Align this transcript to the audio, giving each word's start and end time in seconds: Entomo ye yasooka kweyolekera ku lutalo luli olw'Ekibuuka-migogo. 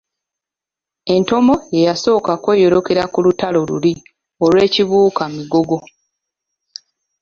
Entomo 1.15 1.55
ye 1.73 1.81
yasooka 1.87 2.31
kweyolekera 2.43 3.03
ku 3.13 3.19
lutalo 3.25 3.59
luli 3.69 3.93
olw'Ekibuuka-migogo. 4.43 5.77